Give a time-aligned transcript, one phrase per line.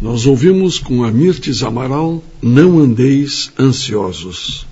[0.00, 4.66] Nós ouvimos com a Mirtes Amaral, Não Andeis Ansiosos.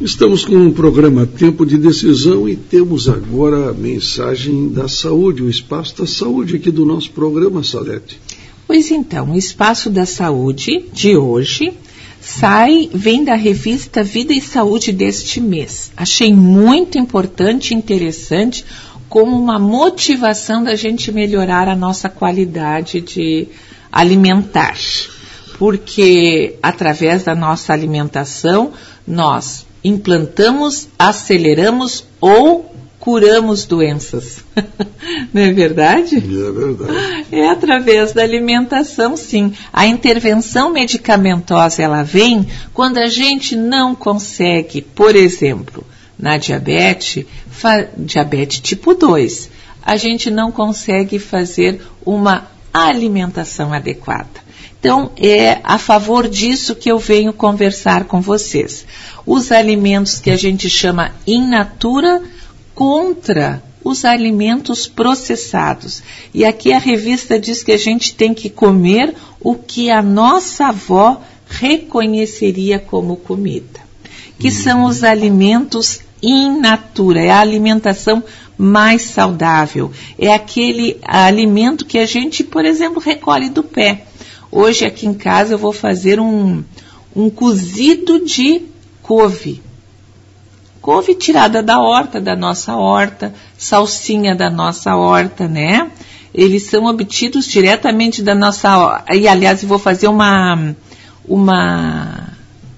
[0.00, 5.50] Estamos com um programa Tempo de Decisão e temos agora a mensagem da saúde, o
[5.50, 8.20] espaço da saúde aqui do nosso programa, Salete.
[8.64, 11.72] Pois então, o espaço da saúde de hoje
[12.20, 15.90] sai, vem da revista Vida e Saúde deste mês.
[15.96, 18.64] Achei muito importante e interessante
[19.14, 23.46] como uma motivação da gente melhorar a nossa qualidade de
[23.92, 24.76] alimentar.
[25.56, 28.72] Porque através da nossa alimentação
[29.06, 34.42] nós implantamos, aceleramos ou curamos doenças.
[35.32, 36.16] Não é verdade?
[36.16, 37.26] É verdade.
[37.30, 39.52] É através da alimentação, sim.
[39.72, 45.86] A intervenção medicamentosa ela vem quando a gente não consegue, por exemplo,
[46.24, 47.26] na diabetes,
[47.98, 49.50] diabetes tipo 2,
[49.82, 54.42] a gente não consegue fazer uma alimentação adequada.
[54.80, 58.86] Então, é a favor disso que eu venho conversar com vocês.
[59.26, 62.22] Os alimentos que a gente chama in natura
[62.74, 66.02] contra os alimentos processados.
[66.32, 70.68] E aqui a revista diz que a gente tem que comer o que a nossa
[70.68, 73.80] avó reconheceria como comida,
[74.38, 78.22] que são os alimentos in natura, é a alimentação
[78.56, 79.90] mais saudável.
[80.18, 84.06] É aquele alimento que a gente, por exemplo, recolhe do pé.
[84.50, 86.62] Hoje aqui em casa eu vou fazer um,
[87.14, 88.62] um cozido de
[89.02, 89.62] couve.
[90.80, 95.90] Couve tirada da horta, da nossa horta, salsinha da nossa horta, né?
[96.32, 99.04] Eles são obtidos diretamente da nossa.
[99.12, 100.74] E aliás, eu vou fazer uma
[101.26, 102.34] uma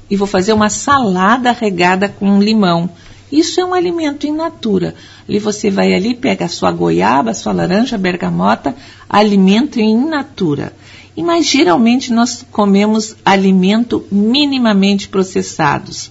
[0.09, 2.89] e vou fazer uma salada regada com limão.
[3.31, 4.95] Isso é um alimento in natura.
[5.29, 8.75] Ali você vai ali, pega a sua goiaba, a sua laranja, a bergamota,
[9.09, 10.73] alimento in natura.
[11.17, 16.11] E mas geralmente nós comemos alimento minimamente processados,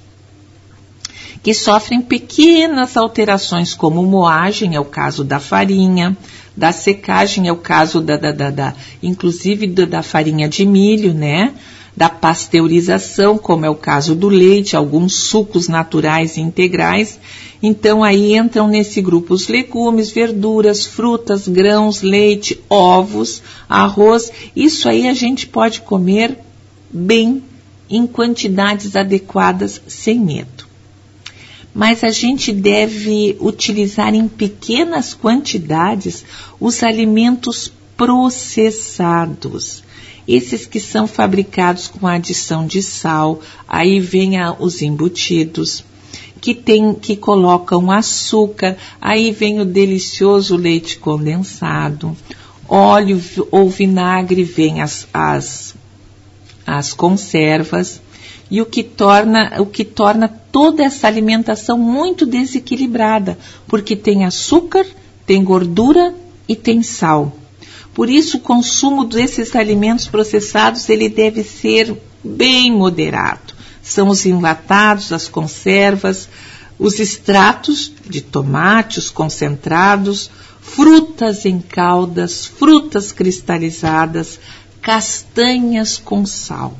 [1.44, 6.18] que sofrem pequenas alterações, como moagem, é o caso da farinha,
[6.57, 8.73] da secagem, é o caso da, da, da, da
[9.03, 11.53] inclusive da, da farinha de milho, né?
[11.95, 17.17] Da pasteurização, como é o caso do leite, alguns sucos naturais e integrais.
[17.63, 24.29] Então aí entram nesse grupo os legumes, verduras, frutas, grãos, leite, ovos, arroz.
[24.56, 26.38] Isso aí a gente pode comer
[26.91, 27.41] bem
[27.89, 30.66] em quantidades adequadas sem medo.
[31.73, 36.25] Mas a gente deve utilizar em pequenas quantidades
[36.59, 39.84] os alimentos processados
[40.28, 45.84] esses que são fabricados com adição de sal, aí vem a, os embutidos,
[46.41, 52.16] que tem, que colocam açúcar, aí vem o delicioso leite condensado,
[52.68, 53.22] óleo
[53.52, 55.75] ou vinagre, vem as, as,
[56.66, 58.02] as conservas,
[58.50, 63.38] e o que torna, o que torna toda essa alimentação muito desequilibrada,
[63.68, 64.86] porque tem açúcar,
[65.25, 66.13] tem gordura
[66.47, 67.34] e tem sal.
[67.95, 73.56] Por isso, o consumo desses alimentos processados ele deve ser bem moderado.
[73.81, 76.28] São os enlatados, as conservas,
[76.78, 80.29] os extratos de tomate, os concentrados,
[80.59, 84.41] frutas em caldas, frutas cristalizadas,
[84.81, 86.77] castanhas com sal.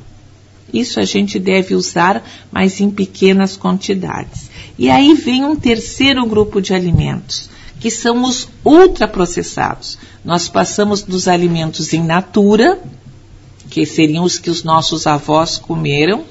[0.70, 2.22] Isso a gente deve usar,
[2.52, 4.50] mas em pequenas quantidades.
[4.78, 7.48] E aí vem um terceiro grupo de alimentos,
[7.80, 9.98] que são os ultraprocessados.
[10.24, 12.80] Nós passamos dos alimentos in natura,
[13.70, 16.24] que seriam os que os nossos avós comeram,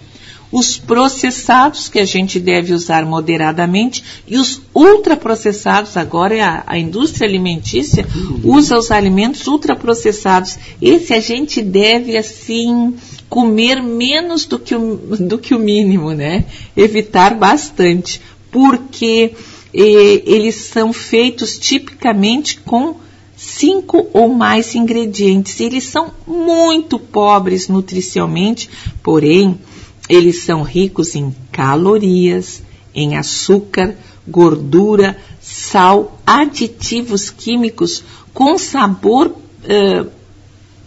[0.51, 6.77] os processados, que a gente deve usar moderadamente, e os ultraprocessados, agora é a, a
[6.77, 8.05] indústria alimentícia
[8.43, 10.57] usa os alimentos ultraprocessados.
[10.81, 12.95] Esse a gente deve, assim,
[13.27, 16.45] comer menos do que o, do que o mínimo, né?
[16.77, 19.33] Evitar bastante, porque
[19.77, 22.95] eh, eles são feitos tipicamente com
[23.35, 25.59] cinco ou mais ingredientes.
[25.59, 28.69] Eles são muito pobres nutricionalmente,
[29.03, 29.59] porém,
[30.07, 32.63] eles são ricos em calorias,
[32.93, 33.95] em açúcar,
[34.25, 38.01] gordura, sal, aditivos químicos
[38.33, 40.09] com sabor uh,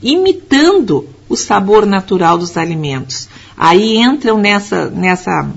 [0.03, 3.29] imitando o sabor natural dos alimentos.
[3.57, 5.51] Aí entram nessa, nessa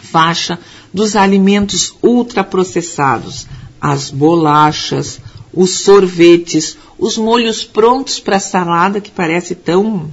[0.00, 0.58] faixa
[0.92, 3.46] dos alimentos ultraprocessados,
[3.80, 5.20] as bolachas,
[5.52, 10.10] os sorvetes, os molhos prontos para salada, que parece tão,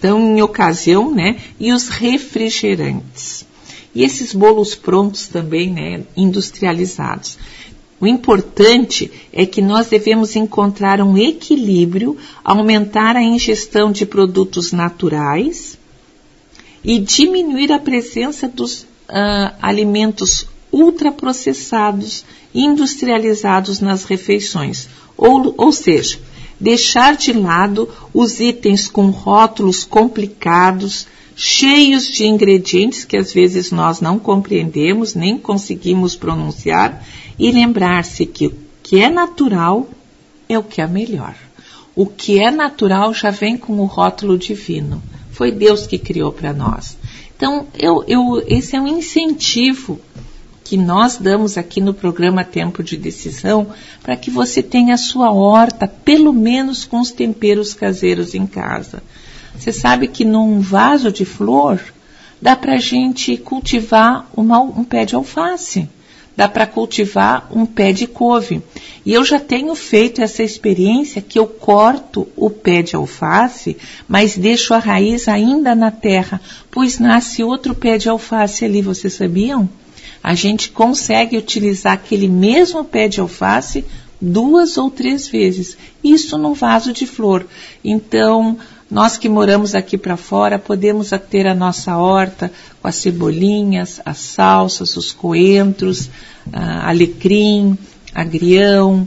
[0.00, 1.36] tão em ocasião, né?
[1.58, 3.44] E os refrigerantes.
[3.94, 6.02] E esses bolos prontos também, né?
[6.16, 7.38] Industrializados.
[8.00, 15.78] O importante é que nós devemos encontrar um equilíbrio, aumentar a ingestão de produtos naturais
[16.82, 24.88] e diminuir a presença dos uh, alimentos ultraprocessados, industrializados nas refeições.
[25.16, 26.18] Ou, ou seja,
[26.58, 31.06] deixar de lado os itens com rótulos complicados,
[31.36, 37.04] cheios de ingredientes que às vezes nós não compreendemos, nem conseguimos pronunciar,
[37.38, 39.88] e lembrar-se que o que é natural
[40.48, 41.34] é o que é melhor.
[41.94, 45.02] O que é natural já vem com o rótulo divino.
[45.30, 46.96] Foi Deus que criou para nós.
[47.42, 49.98] Então, eu, eu, esse é um incentivo
[50.62, 53.66] que nós damos aqui no programa Tempo de Decisão
[54.00, 59.02] para que você tenha a sua horta, pelo menos com os temperos caseiros em casa.
[59.58, 61.80] Você sabe que num vaso de flor
[62.40, 65.88] dá para a gente cultivar uma, um pé de alface,
[66.36, 68.62] dá para cultivar um pé de couve.
[69.04, 73.76] E eu já tenho feito essa experiência que eu corto o pé de alface,
[74.08, 76.40] mas deixo a raiz ainda na terra,
[76.70, 79.68] pois nasce outro pé de alface ali, vocês sabiam?
[80.22, 83.84] A gente consegue utilizar aquele mesmo pé de alface
[84.20, 85.76] duas ou três vezes.
[86.02, 87.44] Isso num vaso de flor.
[87.84, 88.56] Então,
[88.92, 92.52] nós que moramos aqui para fora podemos ter a nossa horta
[92.82, 96.10] com as cebolinhas, as salsas, os coentros,
[96.52, 97.78] alecrim,
[98.14, 99.06] agrião,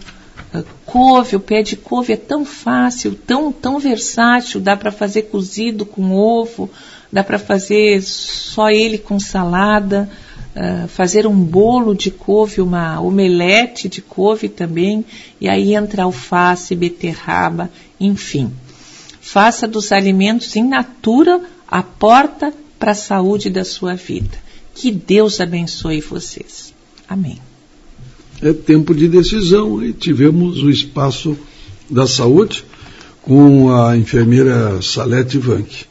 [0.87, 5.85] couve, o pé de couve é tão fácil, tão, tão versátil, dá para fazer cozido
[5.85, 6.67] com ovo,
[7.13, 10.09] dá para fazer só ele com salada,
[10.87, 15.05] fazer um bolo de couve, uma omelete de couve também,
[15.39, 18.51] e aí entra alface, beterraba, enfim.
[19.25, 24.37] Faça dos alimentos in natura a porta para a saúde da sua vida.
[24.75, 26.71] Que Deus abençoe vocês.
[27.09, 27.39] Amém.
[28.39, 31.35] É tempo de decisão e tivemos o espaço
[31.89, 32.63] da saúde
[33.23, 35.87] com a enfermeira Salete Vanck.